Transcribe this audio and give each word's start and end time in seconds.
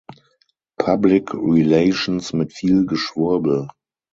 Public 0.79 1.31
Relations 1.35 2.33
mit 2.33 2.53
viel 2.53 2.87
Geschwurbel. 2.87 3.67